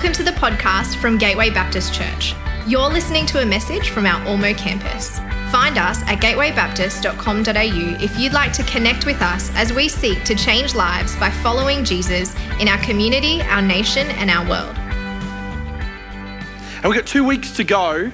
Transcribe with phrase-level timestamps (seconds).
[0.00, 2.34] Welcome to the podcast from Gateway Baptist Church.
[2.66, 5.18] You're listening to a message from our Ormeau campus.
[5.52, 10.34] Find us at gatewaybaptist.com.au if you'd like to connect with us as we seek to
[10.34, 14.74] change lives by following Jesus in our community, our nation, and our world.
[16.76, 18.10] And we've got two weeks to go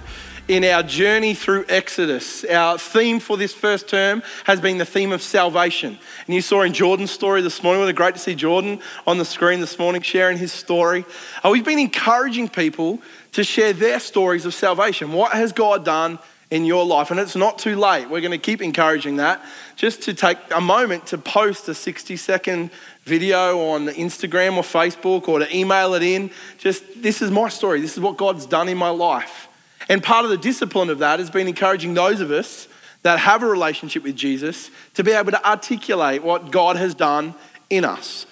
[0.49, 2.45] in our journey through Exodus.
[2.45, 5.99] Our theme for this first term has been the theme of salvation.
[6.27, 9.19] And you saw in Jordan's story this morning, it was great to see Jordan on
[9.19, 11.05] the screen this morning sharing his story.
[11.45, 13.01] Uh, we've been encouraging people
[13.33, 15.13] to share their stories of salvation.
[15.13, 16.19] What has God done
[16.51, 17.11] in your life?
[17.11, 18.09] And it's not too late.
[18.09, 19.45] We're going to keep encouraging that.
[19.75, 22.71] Just to take a moment to post a 60 second
[23.03, 26.31] video on Instagram or Facebook or to email it in.
[26.57, 27.81] Just, this is my story.
[27.81, 29.46] This is what God's done in my life.
[29.89, 32.69] And part of the discipline of that has been encouraging those of us
[33.03, 37.35] that have a relationship with Jesus to be able to articulate what God has done
[37.71, 38.27] in us.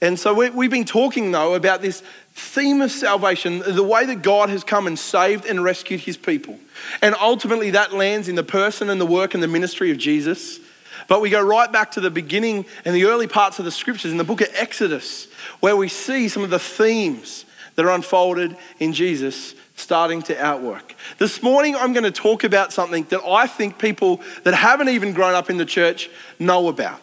[0.00, 2.02] And so we've been talking, though, about this
[2.34, 6.56] theme of salvation, the way that God has come and saved and rescued his people.
[7.02, 10.60] And ultimately, that lands in the person and the work and the ministry of Jesus.
[11.08, 14.12] But we go right back to the beginning and the early parts of the scriptures
[14.12, 15.26] in the book of Exodus,
[15.60, 17.44] where we see some of the themes
[17.78, 20.96] that are unfolded in Jesus starting to outwork.
[21.18, 25.12] This morning, I'm going to talk about something that I think people that haven't even
[25.12, 27.00] grown up in the church know about.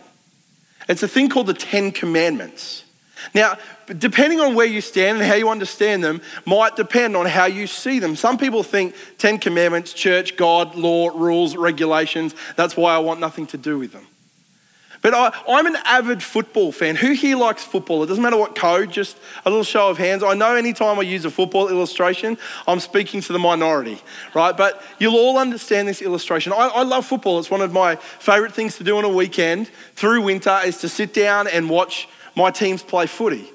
[0.89, 2.83] It's a thing called the Ten Commandments.
[3.33, 7.45] Now, depending on where you stand and how you understand them, might depend on how
[7.45, 8.17] you see them.
[8.17, 13.47] Some people think Ten Commandments, church, God, law, rules, regulations, that's why I want nothing
[13.47, 14.05] to do with them.
[15.05, 16.95] But I, am an avid football fan.
[16.95, 18.01] Who here likes football?
[18.01, 20.23] It doesn't matter what code, just a little show of hands.
[20.23, 24.01] I know anytime I use a football illustration, I'm speaking to the minority,
[24.33, 24.57] right?
[24.57, 26.53] But you'll all understand this illustration.
[26.53, 27.37] I, I love football.
[27.37, 30.89] It's one of my favorite things to do on a weekend through winter is to
[30.89, 33.47] sit down and watch my teams play footy.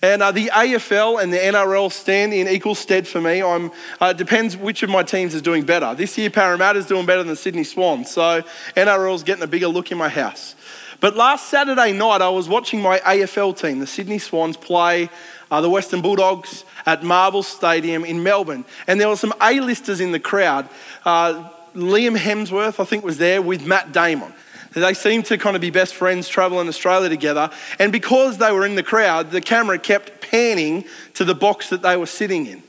[0.00, 3.42] And uh, the AFL and the NRL stand in equal stead for me.
[3.42, 3.68] Uh,
[4.02, 5.92] it depends which of my teams is doing better.
[5.94, 8.42] This year, Parramatta's doing better than the Sydney Swans, so
[8.76, 10.54] NRL's getting a bigger look in my house.
[11.00, 15.08] But last Saturday night, I was watching my AFL team, the Sydney Swans, play
[15.50, 18.64] uh, the Western Bulldogs at Marvel Stadium in Melbourne.
[18.88, 20.68] And there were some A-listers in the crowd.
[21.04, 24.32] Uh, Liam Hemsworth, I think, was there with Matt Damon.
[24.72, 27.50] They seemed to kind of be best friends traveling Australia together.
[27.78, 30.84] And because they were in the crowd, the camera kept panning
[31.14, 32.62] to the box that they were sitting in.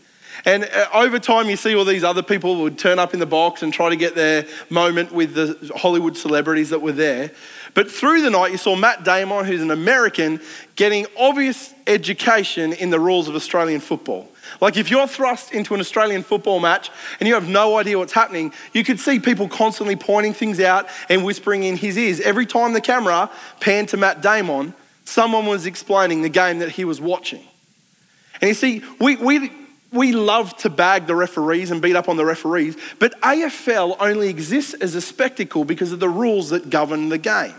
[0.45, 3.25] And uh, over time, you see all these other people would turn up in the
[3.25, 7.31] box and try to get their moment with the Hollywood celebrities that were there.
[7.73, 10.41] But through the night, you saw Matt Damon, who's an American,
[10.75, 14.29] getting obvious education in the rules of Australian football.
[14.61, 18.13] Like if you're thrust into an Australian football match and you have no idea what's
[18.13, 22.19] happening, you could see people constantly pointing things out and whispering in his ears.
[22.19, 23.29] Every time the camera
[23.59, 24.73] panned to Matt Damon,
[25.05, 27.43] someone was explaining the game that he was watching.
[28.41, 29.51] And you see, we, we,
[29.91, 34.29] we love to bag the referees and beat up on the referees, but AFL only
[34.29, 37.55] exists as a spectacle because of the rules that govern the game.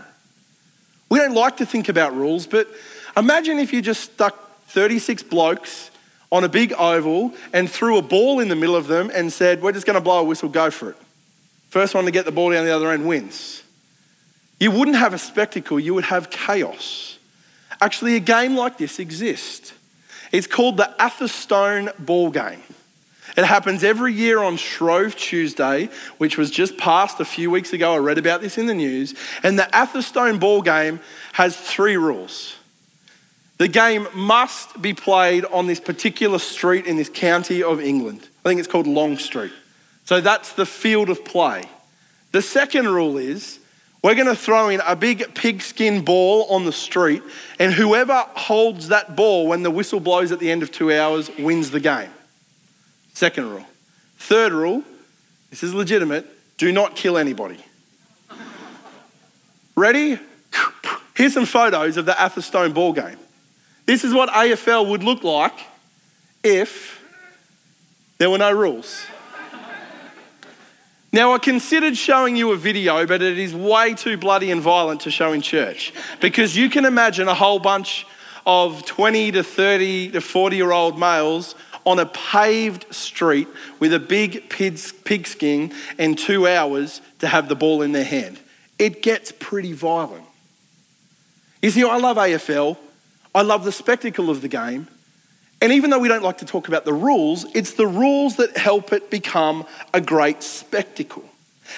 [1.09, 2.69] We don't like to think about rules, but
[3.17, 5.91] imagine if you just stuck 36 blokes
[6.31, 9.61] on a big oval and threw a ball in the middle of them and said,
[9.61, 10.95] We're just going to blow a whistle, go for it.
[11.69, 13.61] First one to get the ball down the other end wins.
[14.59, 17.17] You wouldn't have a spectacle, you would have chaos.
[17.81, 19.73] Actually, a game like this exists.
[20.31, 22.61] It's called the Atherstone Ball Game.
[23.37, 27.93] It happens every year on Shrove Tuesday, which was just passed a few weeks ago.
[27.93, 29.15] I read about this in the news.
[29.41, 30.99] And the Atherstone Ball Game
[31.33, 32.55] has three rules.
[33.57, 38.27] The game must be played on this particular street in this county of England.
[38.43, 39.53] I think it's called Long Street.
[40.03, 41.63] So that's the field of play.
[42.31, 43.59] The second rule is
[44.03, 47.21] we're going to throw in a big pigskin ball on the street,
[47.59, 51.29] and whoever holds that ball when the whistle blows at the end of two hours
[51.37, 52.09] wins the game.
[53.13, 53.65] Second rule.
[54.17, 54.83] Third rule
[55.51, 56.25] this is legitimate
[56.57, 57.57] do not kill anybody.
[59.75, 60.19] Ready?
[61.15, 63.17] Here's some photos of the Atherstone ball game.
[63.85, 65.57] This is what AFL would look like
[66.43, 67.03] if
[68.17, 69.05] there were no rules.
[71.13, 75.01] Now, I considered showing you a video, but it is way too bloody and violent
[75.01, 75.91] to show in church
[76.21, 78.05] because you can imagine a whole bunch
[78.45, 83.49] of 20 to 30 to 40 year old males on a paved street
[83.79, 88.39] with a big pigskin and two hours to have the ball in their hand.
[88.79, 90.23] It gets pretty violent.
[91.61, 92.77] You see, I love AFL,
[93.35, 94.87] I love the spectacle of the game,
[95.61, 98.57] and even though we don't like to talk about the rules, it's the rules that
[98.57, 101.23] help it become a great spectacle.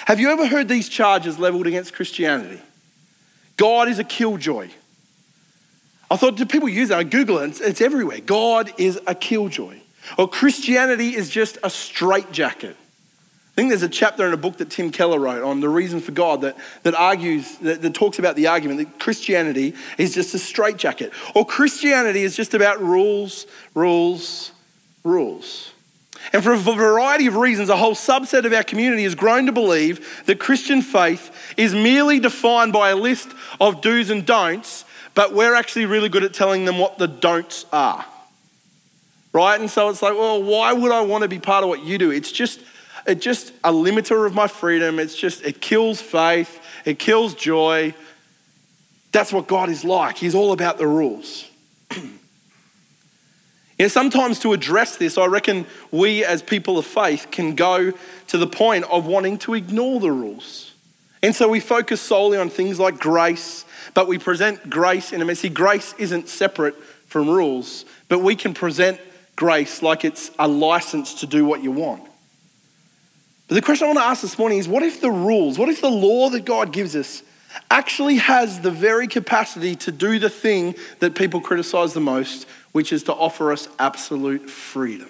[0.06, 2.60] Have you ever heard these charges leveled against Christianity?
[3.56, 4.70] God is a killjoy.
[6.10, 6.98] I thought, do people use that?
[6.98, 8.20] I Google it, it's, it's everywhere.
[8.20, 9.78] God is a killjoy.
[10.18, 12.76] Or Christianity is just a straitjacket.
[13.54, 16.00] I think there's a chapter in a book that Tim Keller wrote on the reason
[16.00, 20.34] for God that, that argues, that, that talks about the argument that Christianity is just
[20.34, 21.12] a straitjacket.
[21.36, 24.50] Or Christianity is just about rules, rules,
[25.04, 25.70] rules.
[26.32, 29.52] And for a variety of reasons, a whole subset of our community has grown to
[29.52, 33.28] believe that Christian faith is merely defined by a list
[33.60, 34.84] of do's and don'ts,
[35.14, 38.04] but we're actually really good at telling them what the don'ts are.
[39.32, 39.60] Right?
[39.60, 41.98] And so it's like, well, why would I want to be part of what you
[41.98, 42.10] do?
[42.10, 42.60] It's just,
[43.06, 44.98] it's just a limiter of my freedom.
[44.98, 47.94] It's just, it kills faith, it kills joy.
[49.12, 50.16] That's what God is like.
[50.16, 51.48] He's all about the rules.
[53.76, 57.92] You know, sometimes to address this, I reckon we as people of faith can go
[58.28, 60.72] to the point of wanting to ignore the rules.
[61.24, 65.24] And so we focus solely on things like grace, but we present grace in a
[65.24, 65.48] messy.
[65.48, 69.00] Grace isn't separate from rules, but we can present
[69.34, 72.02] grace like it's a license to do what you want.
[73.48, 75.68] But the question I want to ask this morning is what if the rules, what
[75.68, 77.22] if the law that God gives us
[77.70, 82.92] actually has the very capacity to do the thing that people criticize the most, which
[82.92, 85.08] is to offer us absolute freedom.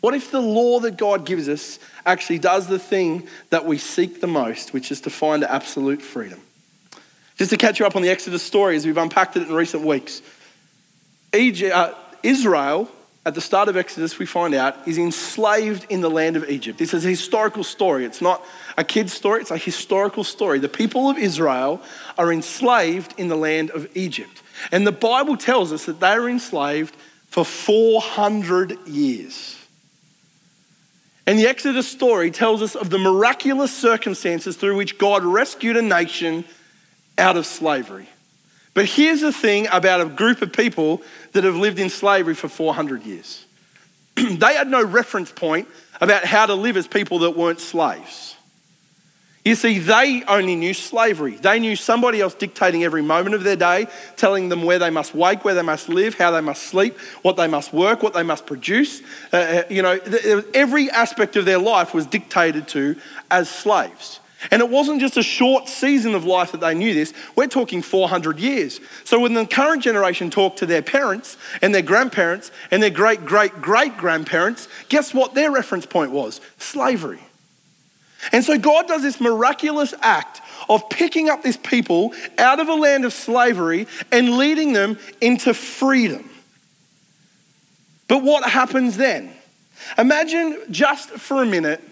[0.00, 4.20] What if the law that God gives us actually does the thing that we seek
[4.20, 6.40] the most, which is to find absolute freedom?
[7.36, 9.82] Just to catch you up on the Exodus story as we've unpacked it in recent
[9.82, 10.22] weeks.
[11.34, 12.88] Egypt, uh, Israel
[13.26, 16.78] at the start of Exodus, we find out, is enslaved in the land of Egypt.
[16.78, 18.04] This is a historical story.
[18.04, 18.40] It's not
[18.78, 20.60] a kid's story, it's a historical story.
[20.60, 21.82] The people of Israel
[22.16, 24.44] are enslaved in the land of Egypt.
[24.70, 26.94] And the Bible tells us that they were enslaved
[27.26, 29.56] for 400 years.
[31.26, 35.82] And the Exodus story tells us of the miraculous circumstances through which God rescued a
[35.82, 36.44] nation
[37.18, 38.06] out of slavery.
[38.76, 41.00] But here's the thing about a group of people
[41.36, 43.46] that have lived in slavery for 400 years
[44.16, 45.68] they had no reference point
[46.00, 48.34] about how to live as people that weren't slaves.
[49.44, 51.36] You see, they only knew slavery.
[51.36, 53.86] They knew somebody else dictating every moment of their day,
[54.16, 57.36] telling them where they must wake, where they must live, how they must sleep, what
[57.36, 59.02] they must work, what they must produce.
[59.32, 60.00] Uh, uh you know,
[60.52, 62.96] every aspect of their life was dictated to
[63.30, 64.18] as slaves.
[64.50, 67.82] And it wasn't just a short season of life that they knew this, we're talking
[67.82, 68.80] 400 years.
[69.04, 73.24] So when the current generation talk to their parents and their grandparents and their great
[73.24, 76.40] great great grandparents, guess what their reference point was?
[76.58, 77.20] Slavery.
[78.32, 82.74] And so God does this miraculous act of picking up this people out of a
[82.74, 86.28] land of slavery and leading them into freedom.
[88.08, 89.32] But what happens then?
[89.98, 91.82] Imagine just for a minute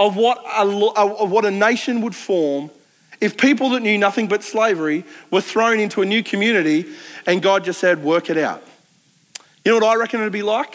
[0.00, 2.70] of what a, of what a nation would form
[3.20, 6.86] if people that knew nothing but slavery were thrown into a new community
[7.26, 8.64] and God just said, work it out.
[9.62, 10.74] You know what I reckon it'd be like?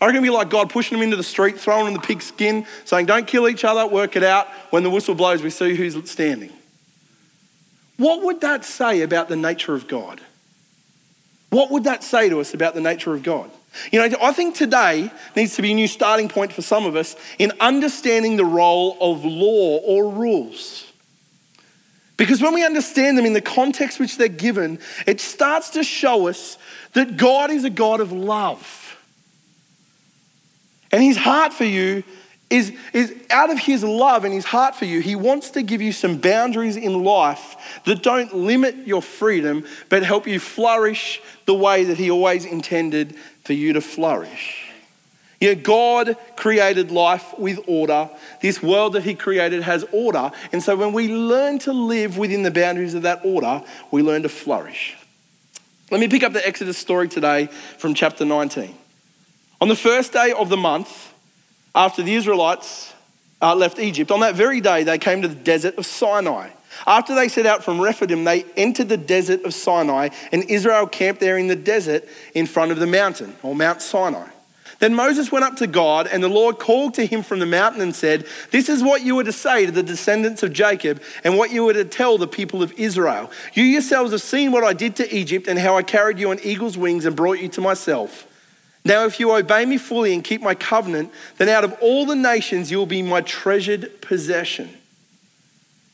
[0.00, 2.20] I reckon it'd be like God pushing them into the street, throwing them the pig
[2.20, 4.48] skin, saying, don't kill each other, work it out.
[4.70, 6.50] When the whistle blows, we see who's standing.
[7.96, 10.20] What would that say about the nature of God?
[11.50, 13.48] What would that say to us about the nature of God?
[13.92, 16.96] You know, I think today needs to be a new starting point for some of
[16.96, 20.90] us in understanding the role of law or rules.
[22.16, 26.28] Because when we understand them in the context which they're given, it starts to show
[26.28, 26.58] us
[26.92, 28.96] that God is a God of love.
[30.92, 32.04] And his heart for you
[32.54, 35.82] is, is out of his love and his heart for you, he wants to give
[35.82, 41.54] you some boundaries in life that don't limit your freedom, but help you flourish the
[41.54, 44.70] way that he always intended for you to flourish.
[45.40, 48.08] You know, God created life with order.
[48.40, 50.30] This world that He created has order.
[50.52, 54.22] And so when we learn to live within the boundaries of that order, we learn
[54.22, 54.96] to flourish.
[55.90, 57.46] Let me pick up the Exodus story today
[57.76, 58.74] from chapter 19.
[59.60, 61.13] On the first day of the month,
[61.74, 62.92] after the Israelites
[63.42, 66.50] uh, left Egypt, on that very day they came to the desert of Sinai.
[66.86, 71.20] After they set out from Rephidim, they entered the desert of Sinai, and Israel camped
[71.20, 72.04] there in the desert
[72.34, 74.28] in front of the mountain, or Mount Sinai.
[74.80, 77.80] Then Moses went up to God, and the Lord called to him from the mountain
[77.80, 81.38] and said, This is what you were to say to the descendants of Jacob, and
[81.38, 83.30] what you were to tell the people of Israel.
[83.52, 86.40] You yourselves have seen what I did to Egypt, and how I carried you on
[86.40, 88.26] eagle's wings and brought you to myself.
[88.84, 92.16] Now, if you obey me fully and keep my covenant, then out of all the
[92.16, 94.68] nations you will be my treasured possession.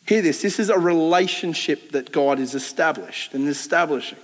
[0.06, 4.18] Hear this this is a relationship that God is established and establishing.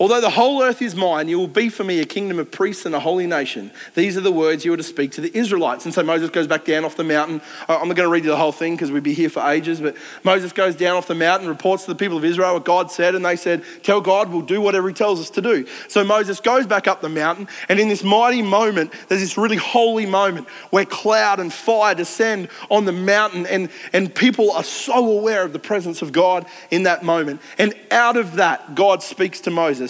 [0.00, 2.86] Although the whole earth is mine, you will be for me a kingdom of priests
[2.86, 3.70] and a holy nation.
[3.94, 5.84] These are the words you are to speak to the Israelites.
[5.84, 7.42] And so Moses goes back down off the mountain.
[7.68, 9.46] Uh, I'm not going to read you the whole thing because we'd be here for
[9.46, 12.64] ages, but Moses goes down off the mountain, reports to the people of Israel what
[12.64, 15.66] God said, and they said, Tell God we'll do whatever he tells us to do.
[15.88, 19.56] So Moses goes back up the mountain, and in this mighty moment, there's this really
[19.56, 25.18] holy moment where cloud and fire descend on the mountain, and, and people are so
[25.18, 27.42] aware of the presence of God in that moment.
[27.58, 29.89] And out of that, God speaks to Moses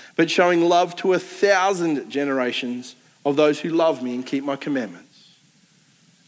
[0.21, 4.55] but showing love to a thousand generations of those who love me and keep my
[4.55, 5.31] commandments.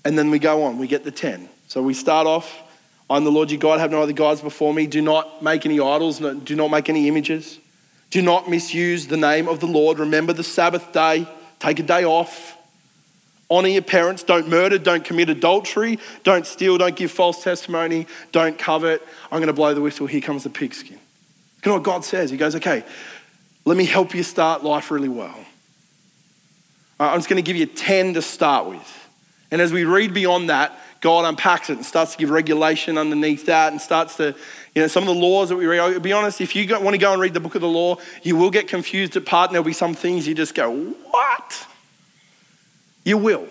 [0.03, 1.47] And then we go on, we get the 10.
[1.67, 2.51] So we start off
[3.07, 4.87] I'm the Lord your God, have no other gods before me.
[4.87, 7.59] Do not make any idols, do not make any images.
[8.09, 9.99] Do not misuse the name of the Lord.
[9.99, 11.27] Remember the Sabbath day,
[11.59, 12.57] take a day off.
[13.51, 18.57] Honor your parents, don't murder, don't commit adultery, don't steal, don't give false testimony, don't
[18.57, 19.07] covet.
[19.25, 20.97] I'm going to blow the whistle, here comes the pigskin.
[21.63, 22.29] You know what God says?
[22.29, 22.83] He goes, okay,
[23.65, 25.37] let me help you start life really well.
[26.99, 29.09] Uh, I'm just going to give you 10 to start with.
[29.51, 33.45] And as we read beyond that, God unpacks it and starts to give regulation underneath
[33.47, 34.35] that and starts to,
[34.73, 36.01] you know, some of the laws that we read.
[36.01, 38.35] Be honest, if you want to go and read the book of the law, you
[38.35, 41.67] will get confused at part and there'll be some things you just go, what?
[43.03, 43.47] You will.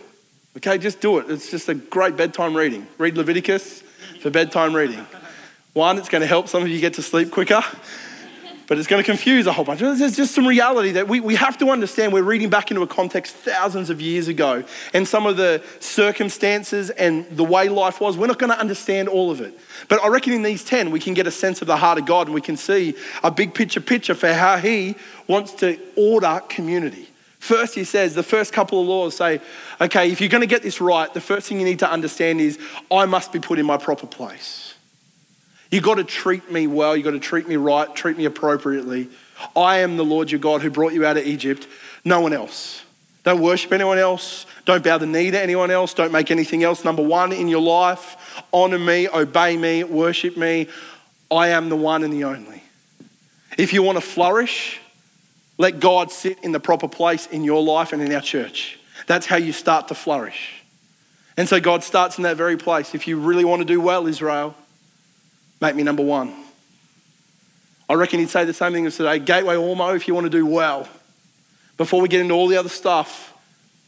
[0.57, 1.31] Okay, just do it.
[1.31, 2.87] It's just a great bedtime reading.
[2.99, 3.83] Read Leviticus
[4.21, 5.07] for bedtime reading.
[5.73, 7.63] One, it's going to help some of you get to sleep quicker
[8.73, 9.81] but it's going to confuse a whole bunch.
[9.81, 12.11] There's just some reality that we, we have to understand.
[12.11, 14.65] We're reading back into a context thousands of years ago,
[14.95, 19.11] and some of the circumstances and the way life was, we're not going to understand
[19.11, 19.59] all of it.
[19.89, 22.07] But I reckon in these 10, we can get a sense of the heart of
[22.07, 26.41] God and we can see a big picture picture for how He wants to order
[26.49, 27.11] community.
[27.41, 29.43] First, he says, the first couple of laws say,
[29.83, 32.41] okay, if you're going to get this right, the first thing you need to understand
[32.41, 32.59] is
[32.91, 34.62] I must be put in my proper place.
[35.73, 36.95] You've got to treat me well.
[36.95, 39.09] You've got to treat me right, treat me appropriately.
[39.57, 41.67] I am the Lord your God who brought you out of Egypt,
[42.05, 42.83] no one else.
[43.25, 44.47] Don't worship anyone else.
[44.67, 45.95] Don't bow the knee to anyone else.
[45.95, 48.45] Don't make anything else number one in your life.
[48.53, 50.69] Honor me, obey me, worship me.
[51.31, 52.63] I am the one and the only.
[53.57, 54.79] If you want to flourish,
[55.57, 58.79] let God sit in the proper place in your life and in our church.
[59.07, 60.63] That's how you start to flourish.
[61.37, 62.95] And so God starts in that very place.
[62.95, 64.55] If you really want to do well, Israel,
[65.63, 66.35] Make me number one.
[67.89, 70.31] I reckon he'd say the same thing as today Gateway Ormeau, if you want to
[70.31, 70.89] do well,
[71.77, 73.33] before we get into all the other stuff,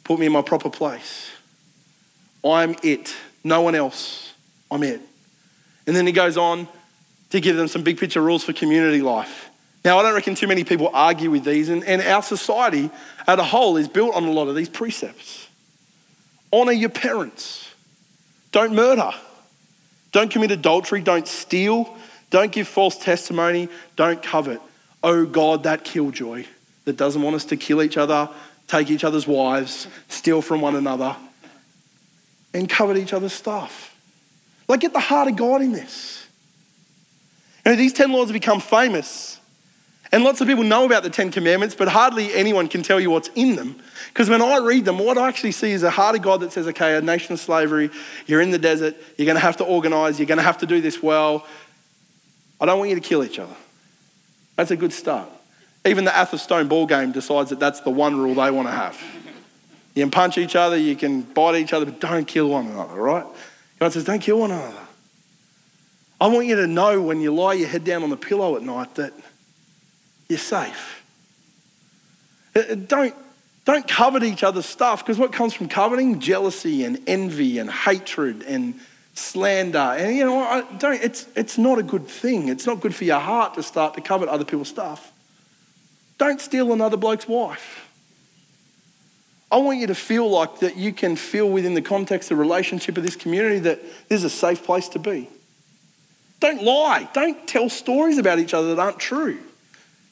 [0.04, 1.32] put me in my proper place.
[2.44, 3.12] I'm it.
[3.42, 4.32] No one else.
[4.70, 5.00] I'm it.
[5.88, 6.68] And then he goes on
[7.30, 9.50] to give them some big picture rules for community life.
[9.84, 12.88] Now, I don't reckon too many people argue with these, and, and our society
[13.26, 15.48] as a whole is built on a lot of these precepts.
[16.52, 17.68] Honor your parents.
[18.52, 19.10] Don't murder.
[20.14, 21.92] Don't commit adultery, don't steal,
[22.30, 24.60] don't give false testimony, don't covet.
[25.02, 26.46] Oh God, that killjoy
[26.84, 28.30] that doesn't want us to kill each other,
[28.68, 31.16] take each other's wives, steal from one another,
[32.54, 33.92] and covet each other's stuff.
[34.68, 36.28] Like, get the heart of God in this.
[37.66, 39.40] Know, these 10 laws have become famous
[40.14, 43.10] and lots of people know about the Ten Commandments, but hardly anyone can tell you
[43.10, 43.74] what's in them.
[44.10, 46.52] Because when I read them, what I actually see is a heart of God that
[46.52, 47.90] says, okay, a nation of slavery,
[48.28, 50.66] you're in the desert, you're going to have to organize, you're going to have to
[50.66, 51.44] do this well.
[52.60, 53.56] I don't want you to kill each other.
[54.54, 55.28] That's a good start.
[55.84, 58.96] Even the Atherstone ball game decides that that's the one rule they want to have.
[59.96, 62.94] You can punch each other, you can bite each other, but don't kill one another,
[62.94, 63.26] right?
[63.80, 64.78] God says, don't kill one another.
[66.20, 68.62] I want you to know when you lie your head down on the pillow at
[68.62, 69.12] night that
[70.28, 71.02] you're safe.
[72.54, 73.14] Uh, uh, don't,
[73.64, 76.20] don't covet each other's stuff because what comes from coveting?
[76.20, 78.78] Jealousy and envy and hatred and
[79.14, 79.78] slander.
[79.78, 82.48] And you know, don't, it's, it's not a good thing.
[82.48, 85.12] It's not good for your heart to start to covet other people's stuff.
[86.18, 87.80] Don't steal another bloke's wife.
[89.50, 92.96] I want you to feel like that you can feel within the context of relationship
[92.96, 95.28] of this community that this is a safe place to be.
[96.40, 97.08] Don't lie.
[97.12, 99.38] Don't tell stories about each other that aren't true.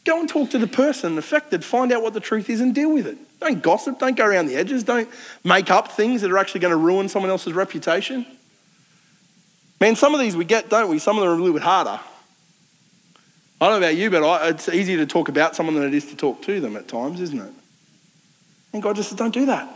[0.04, 2.92] Go and talk to the person affected, find out what the truth is, and deal
[2.92, 3.16] with it.
[3.40, 5.08] Don't gossip, don't go around the edges, don't
[5.44, 8.26] make up things that are actually going to ruin someone else's reputation.
[9.80, 10.98] Man, some of these we get, don't we?
[10.98, 12.00] Some of them are a little bit harder.
[13.60, 15.94] I don't know about you, but I, it's easier to talk about someone than it
[15.94, 17.52] is to talk to them at times, isn't it?
[18.72, 19.68] And God just says, don't do that.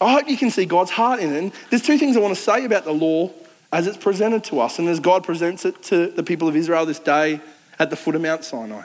[0.00, 1.38] I hope you can see God's heart in it.
[1.38, 3.30] And there's two things I want to say about the law
[3.72, 6.84] as it's presented to us and as God presents it to the people of Israel
[6.86, 7.40] this day
[7.78, 8.84] at the foot of Mount Sinai,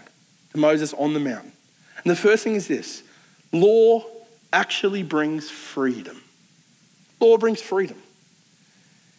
[0.52, 1.52] to Moses on the mountain.
[2.04, 3.04] And the first thing is this
[3.52, 4.04] law
[4.52, 6.22] actually brings freedom.
[7.20, 7.98] Law brings freedom.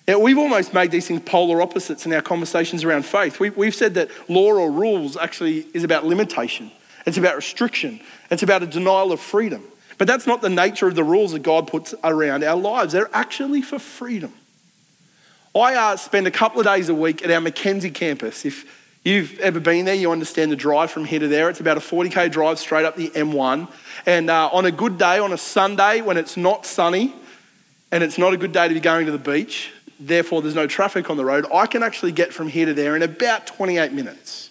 [0.06, 3.40] Now, we've almost made these things polar opposites in our conversations around faith.
[3.40, 6.70] We, we've said that law or rules actually is about limitation,
[7.06, 8.00] it's about restriction,
[8.30, 9.64] it's about a denial of freedom.
[9.96, 12.92] But that's not the nature of the rules that God puts around our lives.
[12.92, 14.32] They're actually for freedom.
[15.54, 18.44] I uh, spend a couple of days a week at our Mackenzie campus.
[18.44, 21.48] If you've ever been there, you understand the drive from here to there.
[21.50, 23.70] It's about a 40k drive straight up the M1.
[24.06, 27.14] And uh, on a good day, on a Sunday when it's not sunny
[27.92, 29.70] and it's not a good day to be going to the beach,
[30.00, 32.96] therefore there's no traffic on the road, I can actually get from here to there
[32.96, 34.50] in about 28 minutes.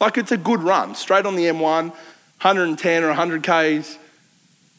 [0.00, 3.98] Like it's a good run, straight on the M1, 110 or 100 Ks.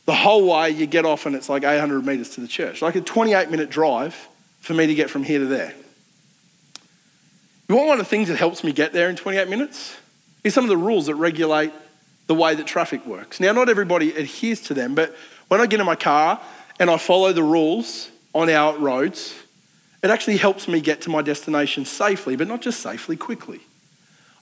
[0.06, 2.82] The whole way you get off and it's like 800 metres to the church.
[2.82, 4.28] Like a 28 minute drive
[4.62, 5.74] for me to get from here to there.
[7.70, 9.98] You want one of the things that helps me get there in 28 minutes?
[10.44, 11.74] Is some of the rules that regulate
[12.28, 13.40] the way that traffic works.
[13.40, 15.16] Now, not everybody adheres to them, but
[15.48, 16.40] when I get in my car
[16.80, 19.34] and I follow the rules on our roads,
[20.04, 23.62] it actually helps me get to my destination safely, but not just safely, quickly.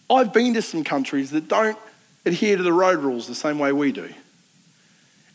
[0.10, 1.78] I've been to some countries that don't
[2.26, 4.10] adhere to the road rules the same way we do.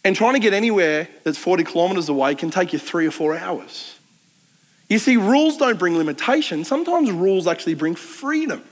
[0.04, 3.36] And trying to get anywhere that's 40 kilometres away can take you three or four
[3.36, 3.98] hours.
[4.90, 6.64] You see, rules don't bring limitation.
[6.64, 8.62] Sometimes rules actually bring freedom.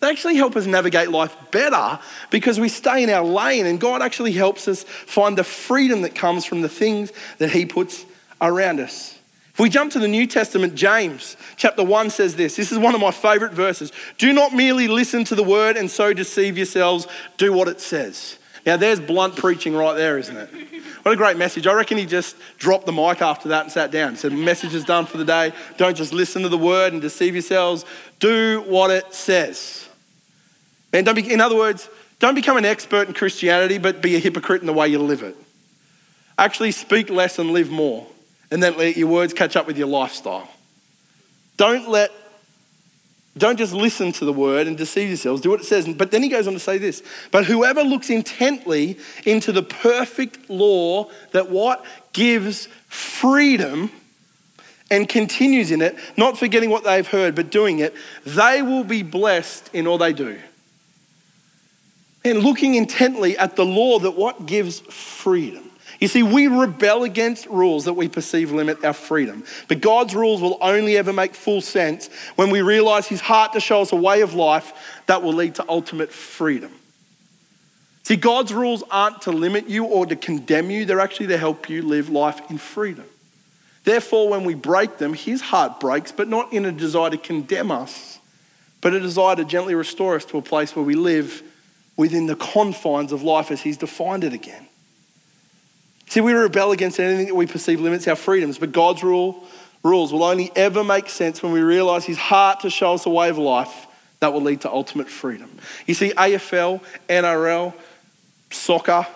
[0.00, 2.00] They actually help us navigate life better
[2.30, 6.14] because we stay in our lane and God actually helps us find the freedom that
[6.14, 8.04] comes from the things that He puts
[8.40, 9.18] around us.
[9.54, 12.56] If we jump to the New Testament, James chapter 1 says this.
[12.56, 13.90] This is one of my favorite verses.
[14.18, 17.06] Do not merely listen to the word and so deceive yourselves,
[17.38, 18.38] do what it says.
[18.66, 20.50] Now, there's blunt preaching right there, isn't it?
[21.06, 21.68] What a great message.
[21.68, 24.10] I reckon he just dropped the mic after that and sat down.
[24.10, 25.52] He said, Message is done for the day.
[25.76, 27.84] Don't just listen to the word and deceive yourselves.
[28.18, 29.88] Do what it says.
[30.92, 34.18] And don't be, in other words, don't become an expert in Christianity, but be a
[34.18, 35.36] hypocrite in the way you live it.
[36.38, 38.04] Actually, speak less and live more,
[38.50, 40.50] and then let your words catch up with your lifestyle.
[41.56, 42.10] Don't let
[43.38, 45.42] don't just listen to the word and deceive yourselves.
[45.42, 45.86] Do what it says.
[45.86, 50.48] But then he goes on to say this But whoever looks intently into the perfect
[50.48, 51.84] law that what?
[52.12, 53.90] Gives freedom
[54.90, 57.94] and continues in it, not forgetting what they've heard, but doing it,
[58.24, 60.38] they will be blessed in all they do.
[62.24, 65.65] And looking intently at the law that what gives freedom.
[66.00, 69.44] You see, we rebel against rules that we perceive limit our freedom.
[69.68, 73.60] But God's rules will only ever make full sense when we realize His heart to
[73.60, 74.72] show us a way of life
[75.06, 76.72] that will lead to ultimate freedom.
[78.02, 81.68] See, God's rules aren't to limit you or to condemn you, they're actually to help
[81.68, 83.06] you live life in freedom.
[83.84, 87.70] Therefore, when we break them, His heart breaks, but not in a desire to condemn
[87.70, 88.18] us,
[88.80, 91.42] but a desire to gently restore us to a place where we live
[91.96, 94.65] within the confines of life as He's defined it again.
[96.08, 99.44] See, we rebel against anything that we perceive limits our freedoms, but God's rule,
[99.82, 103.10] rules will only ever make sense when we realize His heart to show us a
[103.10, 103.86] way of life
[104.20, 105.50] that will lead to ultimate freedom.
[105.86, 107.74] You see, AFL, NRL,
[108.50, 109.06] soccer,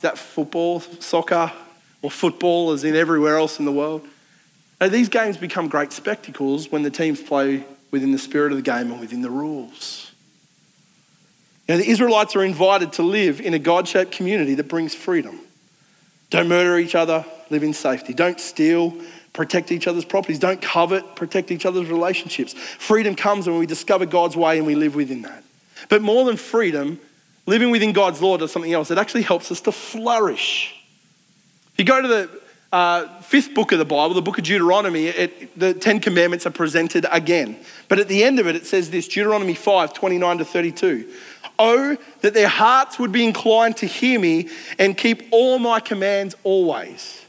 [0.00, 1.52] that football, soccer,
[2.02, 4.06] or football as in everywhere else in the world.
[4.80, 8.62] Now, these games become great spectacles when the teams play within the spirit of the
[8.62, 10.12] game and within the rules.
[11.68, 15.38] Now, the Israelites are invited to live in a God shaped community that brings freedom.
[16.30, 18.14] Don't murder each other, live in safety.
[18.14, 18.96] Don't steal,
[19.32, 20.38] protect each other's properties.
[20.38, 22.54] Don't covet, protect each other's relationships.
[22.54, 25.42] Freedom comes when we discover God's way and we live within that.
[25.88, 27.00] But more than freedom,
[27.46, 28.90] living within God's law does something else.
[28.90, 30.74] It actually helps us to flourish.
[31.72, 32.40] If you go to the
[32.72, 36.50] uh, fifth book of the Bible, the book of Deuteronomy, it, the Ten Commandments are
[36.50, 37.56] presented again.
[37.88, 41.08] But at the end of it, it says this Deuteronomy 5 29 to 32.
[41.62, 46.34] Oh, that their hearts would be inclined to hear me and keep all my commands
[46.42, 47.22] always,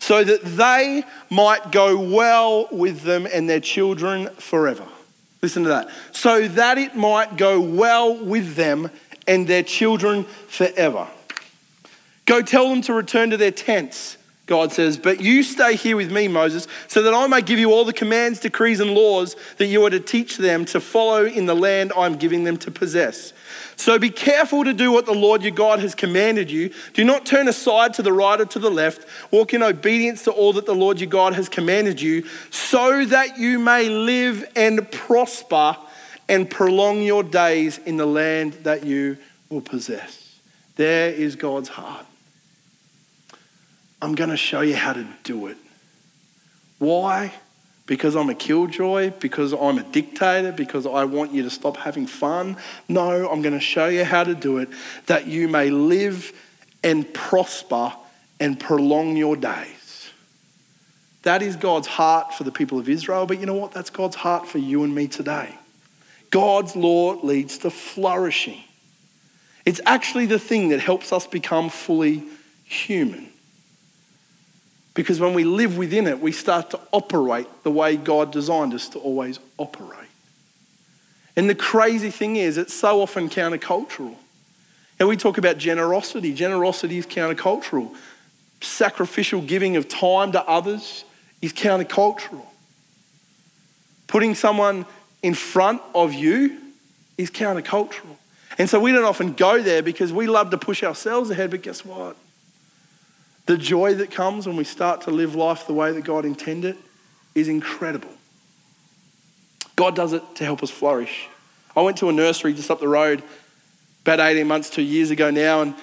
[0.00, 4.86] so that they might go well with them and their children forever.
[5.40, 5.88] Listen to that.
[6.10, 8.90] So that it might go well with them
[9.28, 11.06] and their children forever.
[12.26, 14.16] Go tell them to return to their tents
[14.50, 17.70] God says, But you stay here with me, Moses, so that I may give you
[17.70, 21.46] all the commands, decrees, and laws that you are to teach them to follow in
[21.46, 23.32] the land I'm giving them to possess.
[23.80, 26.70] So be careful to do what the Lord your God has commanded you.
[26.92, 29.06] Do not turn aside to the right or to the left.
[29.30, 33.38] Walk in obedience to all that the Lord your God has commanded you, so that
[33.38, 35.78] you may live and prosper
[36.28, 39.16] and prolong your days in the land that you
[39.48, 40.38] will possess.
[40.76, 42.04] There is God's heart.
[44.02, 45.56] I'm going to show you how to do it.
[46.78, 47.32] Why?
[47.90, 49.10] Because I'm a killjoy?
[49.18, 50.52] Because I'm a dictator?
[50.52, 52.56] Because I want you to stop having fun?
[52.88, 54.68] No, I'm going to show you how to do it
[55.06, 56.32] that you may live
[56.84, 57.92] and prosper
[58.38, 60.08] and prolong your days.
[61.24, 63.72] That is God's heart for the people of Israel, but you know what?
[63.72, 65.52] That's God's heart for you and me today.
[66.30, 68.62] God's law leads to flourishing.
[69.66, 72.22] It's actually the thing that helps us become fully
[72.62, 73.29] human.
[74.94, 78.88] Because when we live within it, we start to operate the way God designed us
[78.90, 80.08] to always operate.
[81.36, 84.16] And the crazy thing is, it's so often countercultural.
[84.98, 86.34] And we talk about generosity.
[86.34, 87.94] Generosity is countercultural.
[88.60, 91.04] Sacrificial giving of time to others
[91.40, 92.44] is countercultural.
[94.06, 94.84] Putting someone
[95.22, 96.58] in front of you
[97.16, 98.16] is countercultural.
[98.58, 101.62] And so we don't often go there because we love to push ourselves ahead, but
[101.62, 102.16] guess what?
[103.46, 106.76] The joy that comes when we start to live life the way that God intended
[107.34, 108.10] is incredible.
[109.76, 111.28] God does it to help us flourish.
[111.74, 113.22] I went to a nursery just up the road
[114.02, 115.74] about 18 months, two years ago now, and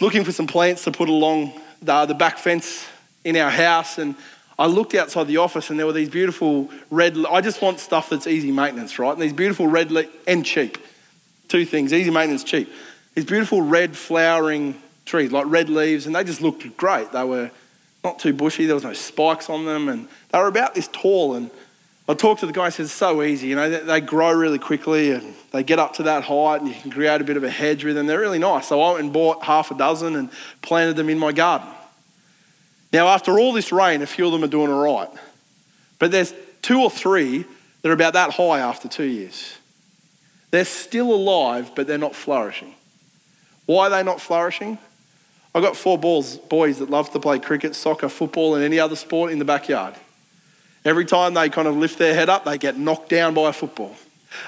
[0.00, 2.86] looking for some plants to put along the, the back fence
[3.24, 3.98] in our house.
[3.98, 4.14] And
[4.58, 8.10] I looked outside the office and there were these beautiful red, I just want stuff
[8.10, 9.12] that's easy maintenance, right?
[9.12, 9.92] And these beautiful red,
[10.26, 10.78] and cheap.
[11.48, 12.70] Two things easy maintenance, cheap.
[13.14, 17.12] These beautiful red flowering trees, like red leaves, and they just looked great.
[17.12, 17.50] They were
[18.04, 21.34] not too bushy, there was no spikes on them, and they were about this tall.
[21.34, 21.50] And
[22.08, 24.32] I talked to the guy, he says, it's so easy, you know, they, they grow
[24.32, 27.36] really quickly and they get up to that height and you can create a bit
[27.36, 28.06] of a hedge with them.
[28.06, 28.68] They're really nice.
[28.68, 30.30] So I went and bought half a dozen and
[30.62, 31.68] planted them in my garden.
[32.94, 35.10] Now, after all this rain, a few of them are doing all right.
[35.98, 37.44] But there's two or three
[37.82, 39.58] that are about that high after two years.
[40.50, 42.74] They're still alive, but they're not flourishing.
[43.66, 44.78] Why are they not flourishing?
[45.54, 48.96] I've got four balls, boys that love to play cricket, soccer, football, and any other
[48.96, 49.94] sport in the backyard.
[50.84, 53.52] Every time they kind of lift their head up, they get knocked down by a
[53.52, 53.94] football.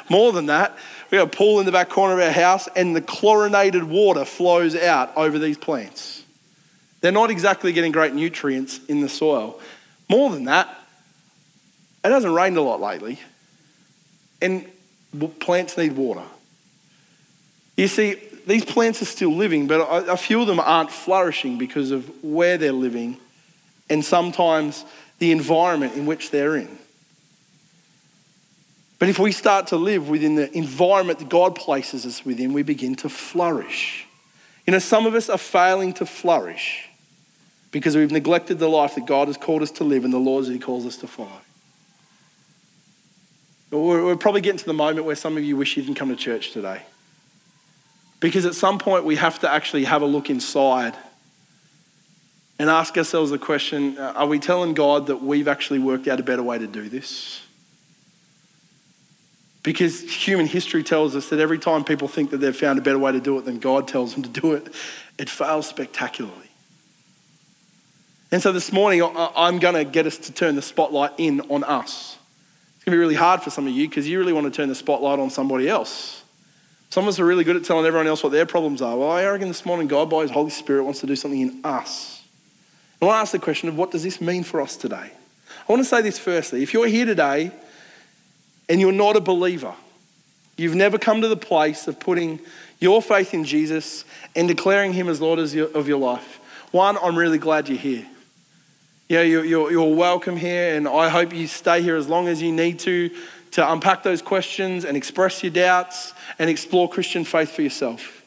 [0.09, 0.77] More than that,
[1.11, 4.25] we have a pool in the back corner of our house, and the chlorinated water
[4.25, 6.23] flows out over these plants.
[7.01, 9.59] They're not exactly getting great nutrients in the soil.
[10.09, 10.69] More than that,
[12.05, 13.19] it hasn't rained a lot lately,
[14.41, 14.67] and
[15.41, 16.25] plants need water.
[17.77, 21.91] You see, these plants are still living, but a few of them aren't flourishing because
[21.91, 23.19] of where they're living
[23.89, 24.85] and sometimes
[25.19, 26.79] the environment in which they're in.
[28.99, 32.63] But if we start to live within the environment that God places us within, we
[32.63, 34.07] begin to flourish.
[34.67, 36.89] You know, some of us are failing to flourish
[37.73, 40.49] because we've neglected the life that God has called us to live and the laws
[40.49, 41.41] that He calls us to follow.
[43.71, 46.17] We're probably getting to the moment where some of you wish you didn't come to
[46.17, 46.83] church today.
[48.21, 50.95] Because at some point, we have to actually have a look inside
[52.59, 56.23] and ask ourselves the question are we telling God that we've actually worked out a
[56.23, 57.43] better way to do this?
[59.63, 62.99] Because human history tells us that every time people think that they've found a better
[62.99, 64.69] way to do it than God tells them to do it,
[65.19, 66.51] it fails spectacularly.
[68.33, 71.65] And so this morning, I'm going to get us to turn the spotlight in on
[71.65, 72.17] us.
[72.77, 74.51] It's going to be really hard for some of you because you really want to
[74.51, 76.23] turn the spotlight on somebody else.
[76.91, 78.97] Some of us are really good at telling everyone else what their problems are.
[78.97, 81.61] Well, I reckon this morning God, by His Holy Spirit, wants to do something in
[81.63, 82.21] us.
[83.01, 84.97] And I want to ask the question of what does this mean for us today?
[84.97, 86.65] I want to say this firstly.
[86.65, 87.53] If you're here today
[88.69, 89.73] and you're not a believer,
[90.57, 92.41] you've never come to the place of putting
[92.81, 96.41] your faith in Jesus and declaring Him as Lord of your life,
[96.73, 98.07] one, I'm really glad you're here.
[99.09, 102.43] Yeah, you're, you're, you're welcome here, and I hope you stay here as long as
[102.43, 103.11] you need to
[103.53, 108.23] to unpack those questions and express your doubts and explore Christian faith for yourself.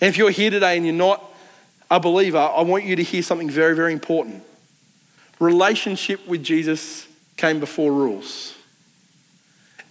[0.00, 1.22] And if you're here today and you're not
[1.90, 4.42] a believer, I want you to hear something very, very important.
[5.38, 7.06] Relationship with Jesus
[7.36, 8.54] came before rules.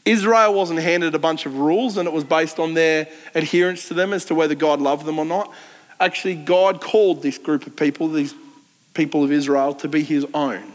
[0.03, 3.93] Israel wasn't handed a bunch of rules and it was based on their adherence to
[3.93, 5.53] them as to whether God loved them or not.
[5.99, 8.33] Actually, God called this group of people, these
[8.95, 10.70] people of Israel, to be his own.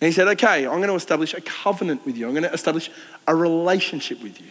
[0.00, 2.26] And he said, Okay, I'm going to establish a covenant with you.
[2.26, 2.90] I'm going to establish
[3.26, 4.50] a relationship with you.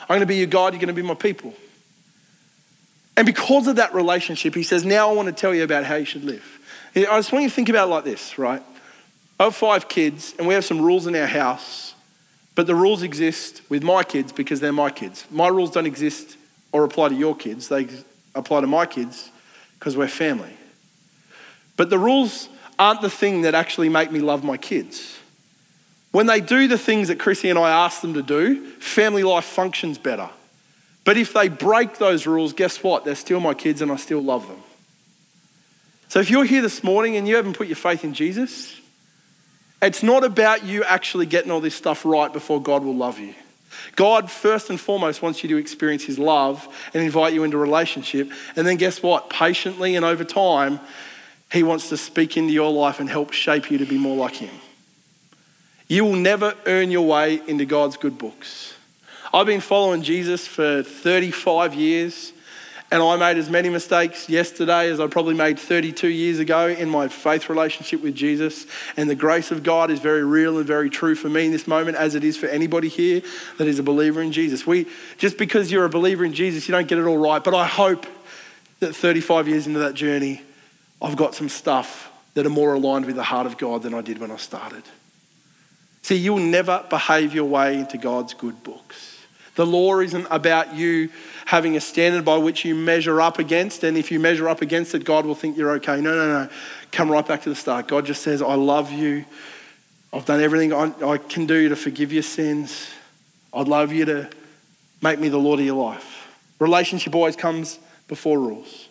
[0.00, 1.54] I'm going to be your God, you're going to be my people.
[3.16, 5.96] And because of that relationship, he says, Now I want to tell you about how
[5.96, 6.58] you should live.
[6.96, 8.62] I just want you to think about it like this, right?
[9.38, 11.94] I have five kids, and we have some rules in our house,
[12.54, 15.24] but the rules exist with my kids because they're my kids.
[15.30, 16.36] My rules don't exist
[16.72, 17.88] or apply to your kids, they
[18.34, 19.30] apply to my kids
[19.78, 20.52] because we're family.
[21.76, 22.48] But the rules
[22.80, 25.18] aren't the thing that actually make me love my kids.
[26.12, 29.44] When they do the things that Chrissy and I ask them to do, family life
[29.44, 30.30] functions better.
[31.04, 33.04] But if they break those rules, guess what?
[33.04, 34.60] They're still my kids and I still love them.
[36.08, 38.74] So if you're here this morning and you haven't put your faith in Jesus,
[39.82, 43.34] it's not about you actually getting all this stuff right before God will love you.
[43.94, 48.30] God, first and foremost, wants you to experience His love and invite you into relationship.
[48.56, 49.30] And then, guess what?
[49.30, 50.80] Patiently and over time,
[51.52, 54.36] He wants to speak into your life and help shape you to be more like
[54.36, 54.54] Him.
[55.88, 58.74] You will never earn your way into God's good books.
[59.32, 62.32] I've been following Jesus for 35 years.
[62.92, 66.88] And I made as many mistakes yesterday as I probably made 32 years ago in
[66.88, 68.66] my faith relationship with Jesus.
[68.96, 71.68] And the grace of God is very real and very true for me in this
[71.68, 73.22] moment, as it is for anybody here
[73.58, 74.66] that is a believer in Jesus.
[74.66, 77.42] We, just because you're a believer in Jesus, you don't get it all right.
[77.42, 78.06] But I hope
[78.80, 80.42] that 35 years into that journey,
[81.02, 84.00] I've got some stuff that are more aligned with the heart of God than I
[84.00, 84.82] did when I started.
[86.02, 89.18] See, you'll never behave your way into God's good books.
[89.56, 91.10] The law isn't about you
[91.44, 94.94] having a standard by which you measure up against, and if you measure up against
[94.94, 96.00] it, God will think you're okay.
[96.00, 96.48] No, no, no.
[96.92, 97.88] Come right back to the start.
[97.88, 99.24] God just says, I love you.
[100.12, 102.90] I've done everything I, can do to forgive your sins.
[103.52, 104.30] I'd love you to
[105.02, 106.28] make me the Lord of your life.
[106.58, 108.88] Relationship always comes before rules.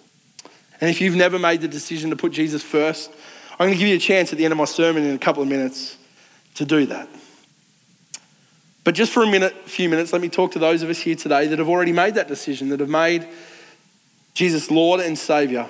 [0.82, 3.12] And if you've never made the decision to put Jesus first,
[3.52, 5.20] I'm going to give you a chance at the end of my sermon in a
[5.20, 5.98] couple of minutes
[6.56, 7.10] to do that.
[8.84, 11.00] But just for a minute, a few minutes, let me talk to those of us
[11.00, 13.28] here today that have already made that decision, that have made
[14.34, 15.68] Jesus Lord and Savior.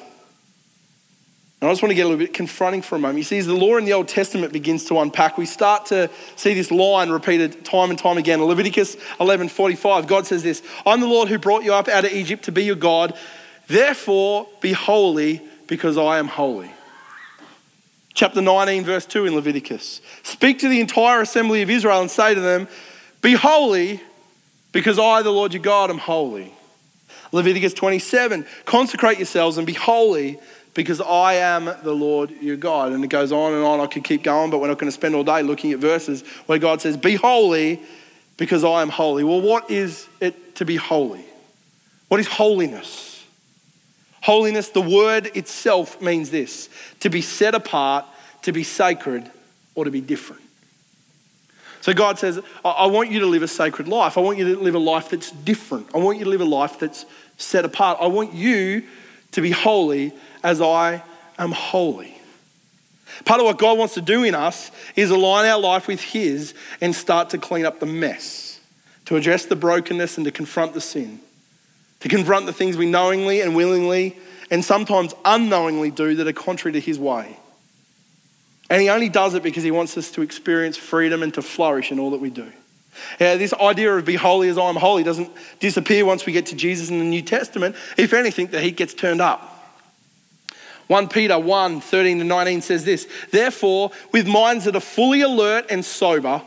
[1.61, 3.17] And I just want to get a little bit confronting for a moment.
[3.17, 6.09] You see, as the law in the Old Testament begins to unpack, we start to
[6.37, 8.39] see this line repeated time and time again.
[8.39, 12.13] In Leviticus 11:45, God says this: "I'm the Lord who brought you up out of
[12.13, 13.13] Egypt to be your God.
[13.69, 16.71] Therefore, be holy, because I am holy."
[18.13, 20.01] Chapter 19, verse 2 in Leviticus.
[20.23, 22.67] Speak to the entire assembly of Israel and say to them,
[23.21, 24.01] be holy
[24.71, 26.53] because I, the Lord your God, am holy.
[27.31, 30.39] Leviticus 27 Consecrate yourselves and be holy
[30.73, 32.91] because I am the Lord your God.
[32.91, 33.79] And it goes on and on.
[33.79, 36.23] I could keep going, but we're not going to spend all day looking at verses
[36.45, 37.81] where God says, Be holy
[38.37, 39.23] because I am holy.
[39.23, 41.25] Well, what is it to be holy?
[42.07, 43.08] What is holiness?
[44.29, 48.05] Holiness, the word itself means this to be set apart,
[48.43, 49.27] to be sacred,
[49.73, 50.43] or to be different.
[51.81, 54.19] So God says, I want you to live a sacred life.
[54.19, 55.87] I want you to live a life that's different.
[55.95, 57.07] I want you to live a life that's
[57.39, 57.97] set apart.
[57.99, 58.83] I want you
[59.31, 60.13] to be holy
[60.43, 61.01] as I
[61.39, 62.15] am holy.
[63.25, 66.53] Part of what God wants to do in us is align our life with His
[66.81, 68.59] and start to clean up the mess,
[69.05, 71.19] to address the brokenness and to confront the sin,
[72.01, 74.17] to confront the things we knowingly and willingly
[74.51, 77.37] and sometimes unknowingly do that are contrary to His way.
[78.69, 81.91] And he only does it because he wants us to experience freedom and to flourish
[81.91, 82.51] in all that we do.
[83.19, 86.47] Yeah, this idea of be holy as I am holy doesn't disappear once we get
[86.47, 87.75] to Jesus in the New Testament.
[87.97, 89.55] If anything, the heat gets turned up.
[90.87, 95.67] 1 Peter 1 13 to 19 says this Therefore, with minds that are fully alert
[95.69, 96.41] and sober,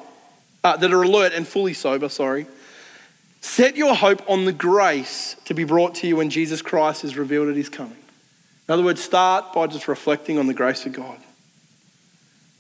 [0.65, 2.47] uh, that are alert and fully sober, sorry,
[3.43, 7.19] set your hope on the grace to be brought to you when Jesus Christ is
[7.19, 7.99] revealed at his coming.
[8.69, 11.19] In other words, start by just reflecting on the grace of God.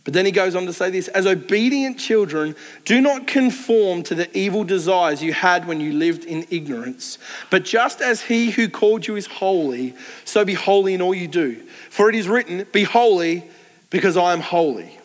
[0.04, 4.14] But then he goes on to say this as obedient children, do not conform to
[4.16, 7.18] the evil desires you had when you lived in ignorance.
[7.50, 11.28] But just as he who called you is holy, so be holy in all you
[11.28, 11.54] do.
[11.88, 13.44] For it is written, Be holy
[13.90, 14.98] because I am holy.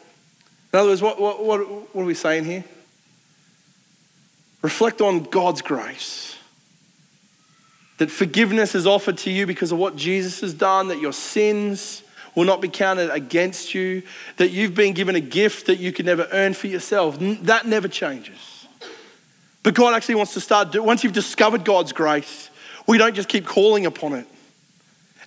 [0.73, 1.59] In other words, what, what, what,
[1.95, 2.63] what are we saying here?
[4.61, 6.35] Reflect on God's grace.
[7.97, 12.03] That forgiveness is offered to you because of what Jesus has done, that your sins
[12.35, 14.03] will not be counted against you,
[14.37, 17.17] that you've been given a gift that you could never earn for yourself.
[17.19, 18.67] That never changes.
[19.63, 22.49] But God actually wants to start, once you've discovered God's grace,
[22.85, 24.27] we don't just keep calling upon it.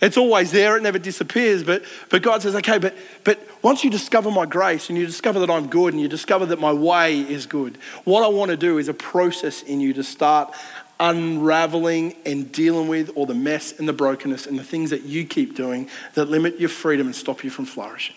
[0.01, 1.63] It's always there, it never disappears.
[1.63, 5.41] But, but God says, okay, but, but once you discover my grace and you discover
[5.41, 8.57] that I'm good and you discover that my way is good, what I want to
[8.57, 10.55] do is a process in you to start
[10.99, 15.25] unraveling and dealing with all the mess and the brokenness and the things that you
[15.25, 18.17] keep doing that limit your freedom and stop you from flourishing.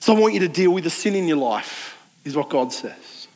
[0.00, 2.72] So I want you to deal with the sin in your life, is what God
[2.72, 3.26] says.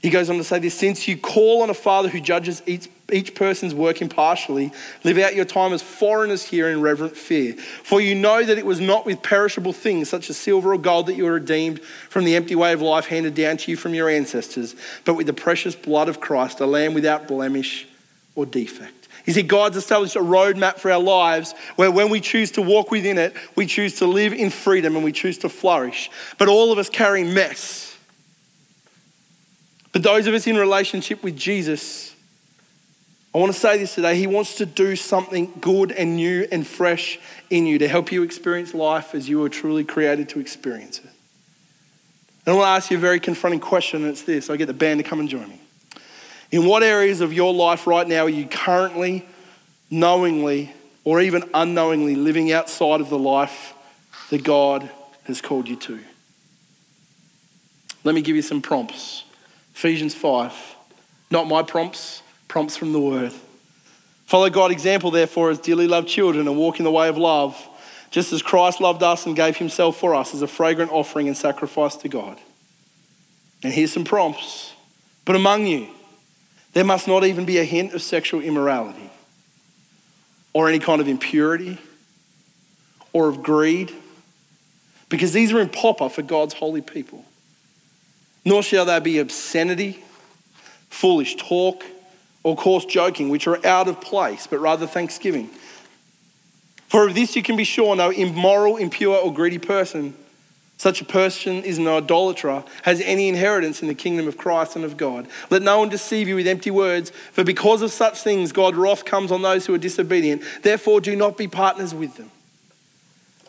[0.00, 2.88] He goes on to say this since you call on a father who judges each,
[3.12, 4.72] each person's work impartially,
[5.04, 7.54] live out your time as foreigners here in reverent fear.
[7.54, 11.06] For you know that it was not with perishable things such as silver or gold
[11.06, 13.94] that you were redeemed from the empty way of life handed down to you from
[13.94, 17.86] your ancestors, but with the precious blood of Christ, a lamb without blemish
[18.34, 19.08] or defect.
[19.26, 22.90] You see, God's established a roadmap for our lives where when we choose to walk
[22.90, 26.10] within it, we choose to live in freedom and we choose to flourish.
[26.38, 27.92] But all of us carry mess
[29.92, 32.11] but those of us in relationship with Jesus,
[33.34, 34.16] I want to say this today.
[34.16, 37.18] He wants to do something good and new and fresh
[37.48, 41.10] in you to help you experience life as you were truly created to experience it.
[42.44, 44.50] And I want to ask you a very confronting question, and it's this.
[44.50, 45.60] I get the band to come and join me.
[46.50, 49.26] In what areas of your life right now are you currently,
[49.90, 50.70] knowingly,
[51.04, 53.72] or even unknowingly living outside of the life
[54.28, 54.90] that God
[55.24, 56.00] has called you to?
[58.04, 59.24] Let me give you some prompts.
[59.74, 60.52] Ephesians 5.
[61.30, 62.21] Not my prompts,
[62.52, 63.32] prompts from the Word.
[64.26, 67.56] Follow God's example, therefore, as dearly loved children and walk in the way of love,
[68.10, 71.36] just as Christ loved us and gave himself for us as a fragrant offering and
[71.36, 72.38] sacrifice to God.
[73.62, 74.74] And here's some prompts.
[75.24, 75.88] But among you,
[76.74, 79.10] there must not even be a hint of sexual immorality
[80.52, 81.78] or any kind of impurity
[83.14, 83.90] or of greed,
[85.08, 87.24] because these are improper for God's holy people.
[88.44, 90.04] Nor shall there be obscenity,
[90.90, 91.82] foolish talk,
[92.42, 95.50] or coarse joking, which are out of place, but rather thanksgiving.
[96.88, 100.14] For of this you can be sure no immoral, impure, or greedy person,
[100.82, 104.84] such a person is an idolater, has any inheritance in the kingdom of Christ and
[104.84, 105.28] of God.
[105.48, 109.04] Let no one deceive you with empty words, for because of such things, God's wrath
[109.04, 110.42] comes on those who are disobedient.
[110.62, 112.32] Therefore, do not be partners with them.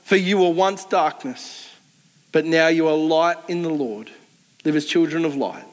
[0.03, 1.73] For you were once darkness,
[2.32, 4.12] but now you are light in the Lord.
[4.63, 5.65] Live as children of light.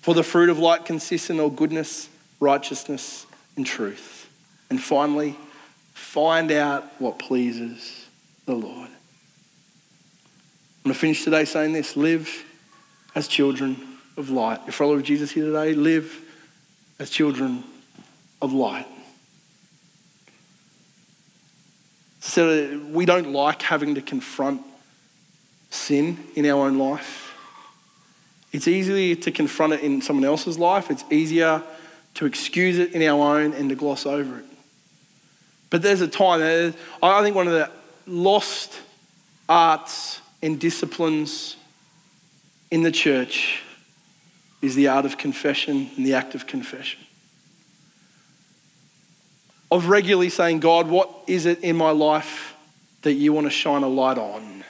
[0.00, 2.08] For the fruit of light consists in all goodness,
[2.40, 4.28] righteousness, and truth.
[4.70, 5.36] And finally,
[5.92, 8.06] find out what pleases
[8.46, 8.88] the Lord.
[8.88, 12.44] I'm going to finish today saying this live
[13.14, 13.76] as children
[14.16, 14.60] of light.
[14.66, 16.18] If follower of Jesus here today, live
[16.98, 17.64] as children
[18.40, 18.86] of light.
[22.20, 24.62] So we don't like having to confront
[25.70, 27.29] sin in our own life.
[28.52, 30.90] It's easier to confront it in someone else's life.
[30.90, 31.62] It's easier
[32.14, 34.44] to excuse it in our own and to gloss over it.
[35.70, 37.70] But there's a time, I think one of the
[38.06, 38.80] lost
[39.48, 41.56] arts and disciplines
[42.70, 43.62] in the church
[44.62, 47.00] is the art of confession and the act of confession.
[49.70, 52.54] Of regularly saying, God, what is it in my life
[53.02, 54.64] that you want to shine a light on?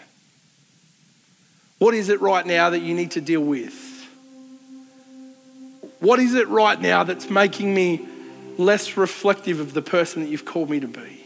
[1.81, 4.07] What is it right now that you need to deal with?
[6.01, 8.07] What is it right now that's making me
[8.59, 11.25] less reflective of the person that you've called me to be?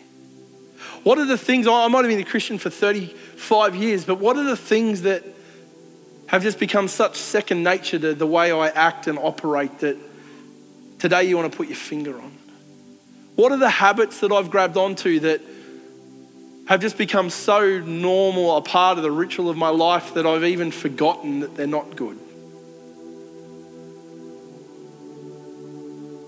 [1.02, 4.36] What are the things, I might have been a Christian for 35 years, but what
[4.36, 5.24] are the things that
[6.28, 9.96] have just become such second nature to the way I act and operate that
[11.00, 12.32] today you want to put your finger on?
[13.34, 15.40] What are the habits that I've grabbed onto that
[16.66, 20.44] have just become so normal, a part of the ritual of my life that I've
[20.44, 22.18] even forgotten that they're not good?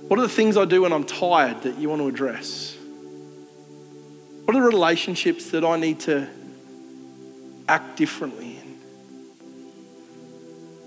[0.08, 2.76] What are the things I do when I'm tired that you want to address?
[4.44, 6.28] What are the relationships that I need to
[7.66, 8.78] act differently in?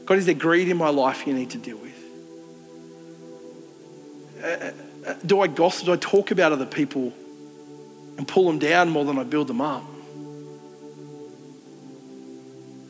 [0.05, 1.89] God, is there greed in my life you need to deal with?
[4.41, 4.71] Uh,
[5.05, 5.87] uh, do I gossip?
[5.87, 7.13] Do I talk about other people
[8.19, 9.81] and pull them down more than I build them up?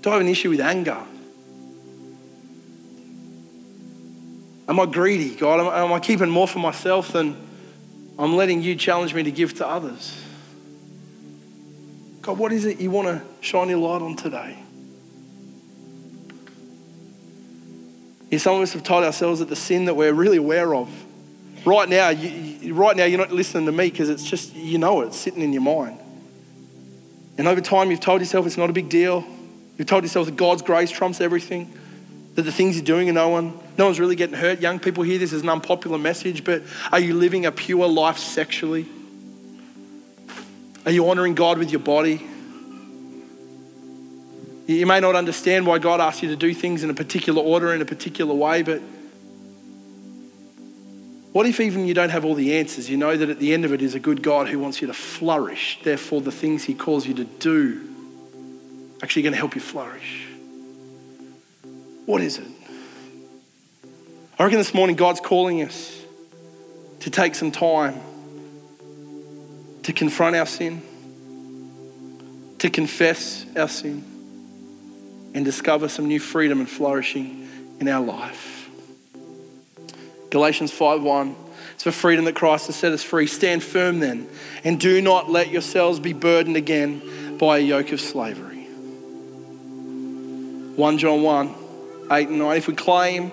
[0.02, 0.98] Do I have an issue with anger?
[4.68, 5.60] Am I greedy, God?
[5.60, 7.38] Am, I keeping more for myself than
[8.18, 10.20] I'm letting you challenge me to give to others?
[12.24, 14.58] God, what is it you want to shine your light on today?
[18.36, 20.90] Some of us have told ourselves that the sin that we're really aware of,
[21.66, 25.02] right now, you, right now you're not listening to me because it's just, you know
[25.02, 26.00] it, it's sitting in your mind.
[27.38, 29.24] And over time, you've told yourself it's not a big deal.
[29.78, 31.72] You've told yourself that God's grace trumps everything,
[32.36, 34.60] that the things you're doing are no one, no one's really getting hurt.
[34.60, 38.18] Young people hear this as an unpopular message, but are you living a pure life
[38.18, 38.88] sexually?
[40.86, 42.28] Are you honoring God with your body?
[44.68, 47.74] You may not understand why God asks you to do things in a particular order,
[47.74, 48.82] in a particular way, but
[51.40, 52.90] what if even you don't have all the answers?
[52.90, 54.88] You know that at the end of it is a good God who wants you
[54.88, 55.80] to flourish.
[55.82, 57.80] Therefore, the things He calls you to do
[59.02, 60.28] actually going to help you flourish.
[62.06, 62.48] What is it?
[64.38, 66.02] I reckon this morning God's calling us
[67.00, 68.02] to take some time
[69.84, 70.82] to confront our sin,
[72.58, 74.04] to confess our sin,
[75.34, 77.48] and discover some new freedom and flourishing
[77.80, 78.49] in our life.
[80.30, 81.36] Galatians 5:1
[81.74, 83.28] It's for freedom that Christ has set us free.
[83.28, 84.28] Stand firm then,
[84.64, 88.68] and do not let yourselves be burdened again by a yoke of slavery.
[90.76, 91.56] 1 John 1,
[92.12, 92.58] 8 and 9.
[92.58, 93.32] If we claim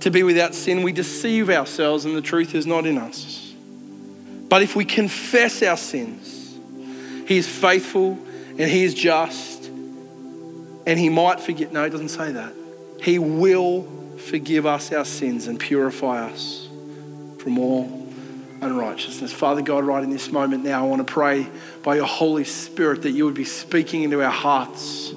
[0.00, 3.52] to be without sin, we deceive ourselves and the truth is not in us.
[4.48, 6.56] But if we confess our sins,
[7.26, 8.18] He is faithful
[8.58, 9.66] and He is just
[10.86, 11.72] and He might forget.
[11.72, 12.52] No, He doesn't say that.
[13.00, 13.82] He will
[14.24, 16.68] forgive us our sins and purify us
[17.38, 18.06] from all
[18.60, 19.32] unrighteousness.
[19.32, 21.46] Father God, right in this moment now, I want to pray
[21.82, 25.12] by your Holy Spirit that you would be speaking into our hearts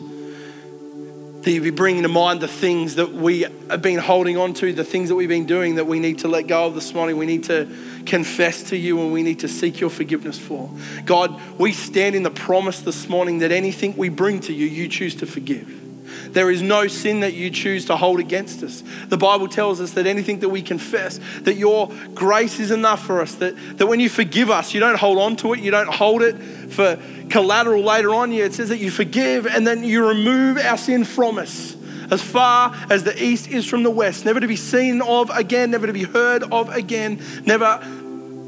[1.48, 4.54] that you would be bringing to mind the things that we have been holding on
[4.54, 6.94] to, the things that we've been doing that we need to let go of this
[6.94, 7.16] morning.
[7.16, 7.74] We need to
[8.06, 10.70] confess to you and we need to seek your forgiveness for.
[11.06, 14.90] God, we stand in the promise this morning that anything we bring to you, you
[14.90, 15.87] choose to forgive.
[16.34, 18.84] There is no sin that you choose to hold against us.
[19.08, 23.22] The Bible tells us that anything that we confess, that your grace is enough for
[23.22, 25.94] us, that, that when you forgive us, you don't hold on to it, you don't
[25.94, 27.00] hold it for
[27.30, 28.32] collateral later on.
[28.32, 31.78] It says that you forgive and then you remove our sin from us
[32.10, 35.72] as far as the east is from the west, never to be seen of again,
[35.72, 37.80] never to be heard of again, never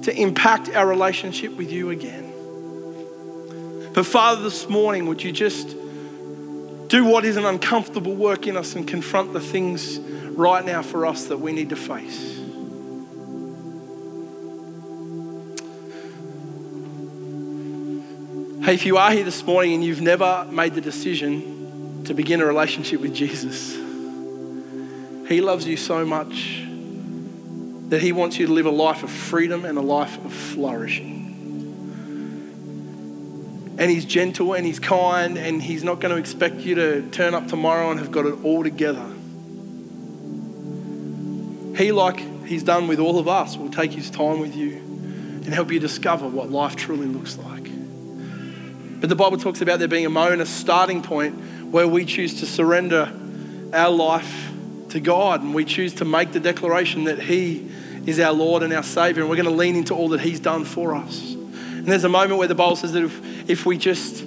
[0.04, 2.26] to impact our relationship with you again.
[3.94, 5.76] But Father, this morning, would you just
[6.90, 11.06] do what is an uncomfortable work in us and confront the things right now for
[11.06, 12.36] us that we need to face?
[18.66, 22.42] Hey, if you are here this morning and you've never made the decision to begin
[22.42, 23.76] a relationship with Jesus,
[25.28, 26.64] He loves you so much
[27.90, 31.19] that He wants you to live a life of freedom and a life of flourishing.
[33.80, 37.34] And He's gentle and He's kind, and He's not going to expect you to turn
[37.34, 39.06] up tomorrow and have got it all together.
[41.76, 45.54] He, like He's done with all of us, will take His time with you and
[45.54, 47.64] help you discover what life truly looks like.
[49.00, 52.42] But the Bible talks about there being a moment, a starting point where we choose
[52.42, 53.12] to surrender
[53.74, 54.52] our life
[54.90, 57.70] to God and we choose to make the declaration that He
[58.06, 60.40] is our Lord and our Savior and we're going to lean into all that He's
[60.40, 61.36] done for us.
[61.80, 64.24] And there's a moment where the Bible says that if, if we just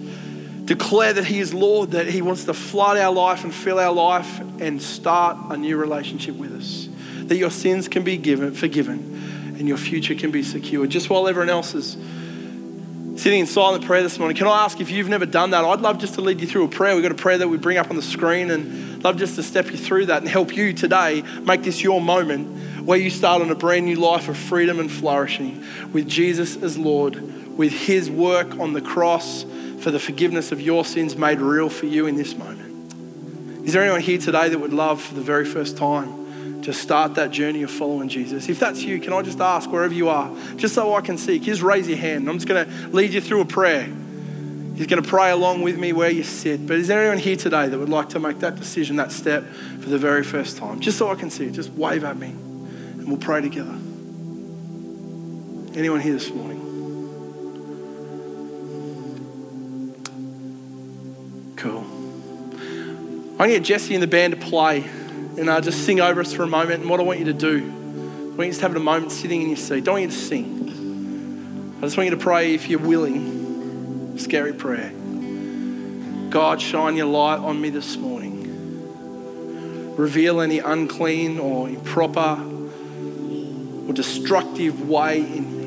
[0.64, 3.92] declare that He is Lord, that He wants to flood our life and fill our
[3.92, 6.88] life and start a new relationship with us,
[7.28, 9.12] that your sins can be given, forgiven
[9.58, 10.86] and your future can be secure.
[10.86, 11.96] Just while everyone else is
[13.20, 15.64] sitting in silent prayer this morning, can I ask if you've never done that?
[15.64, 16.94] I'd love just to lead you through a prayer.
[16.94, 19.42] We've got a prayer that we bring up on the screen, and love just to
[19.42, 23.42] step you through that and help you today make this your moment where you start
[23.42, 27.14] on a brand new life of freedom and flourishing with Jesus as Lord,
[27.56, 29.44] with His work on the cross
[29.80, 33.66] for the forgiveness of your sins made real for you in this moment.
[33.66, 36.22] Is there anyone here today that would love for the very first time?
[36.62, 38.48] to start that journey of following Jesus.
[38.48, 41.38] If that's you, can I just ask wherever you are, just so I can see,
[41.38, 42.28] just raise your hand.
[42.28, 43.84] I'm just going to lead you through a prayer.
[44.76, 46.66] He's going to pray along with me where you sit.
[46.66, 49.44] But is there anyone here today that would like to make that decision, that step
[49.80, 50.80] for the very first time?
[50.80, 53.76] Just so I can see just wave at me and we'll pray together.
[55.76, 56.61] Anyone here this morning?
[61.62, 61.78] Cool.
[61.78, 64.82] I'm going to get Jesse and the band to play
[65.38, 66.80] and uh, just sing over us for a moment.
[66.80, 67.58] And what I want you to do,
[68.32, 69.84] I want you to have a moment sitting in your seat.
[69.84, 71.76] Don't want you to sing.
[71.78, 74.18] I just want you to pray if you're willing.
[74.18, 74.92] Scary prayer.
[76.30, 78.40] God, shine your light on me this morning.
[79.96, 82.44] Reveal any unclean or improper
[83.86, 85.61] or destructive way in me.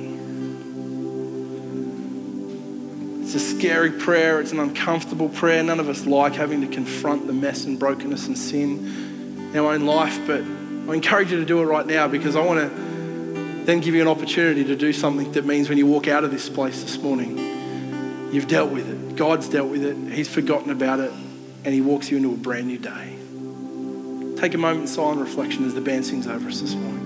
[3.35, 4.39] It's a scary prayer.
[4.39, 5.61] It's an uncomfortable prayer.
[5.61, 9.73] None of us like having to confront the mess and brokenness and sin in our
[9.73, 12.69] own life, but I encourage you to do it right now because I want to
[13.65, 16.31] then give you an opportunity to do something that means when you walk out of
[16.31, 17.37] this place this morning,
[18.31, 19.17] you've dealt with it.
[19.17, 19.97] God's dealt with it.
[20.13, 21.11] He's forgotten about it,
[21.65, 23.17] and He walks you into a brand new day.
[24.39, 27.04] Take a moment in silent reflection as the band sings over us this morning.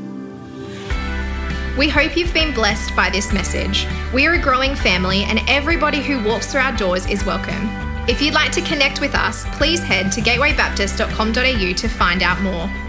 [1.80, 3.88] We hope you've been blessed by this message.
[4.14, 7.70] We are a growing family, and everybody who walks through our doors is welcome.
[8.06, 12.89] If you'd like to connect with us, please head to gatewaybaptist.com.au to find out more.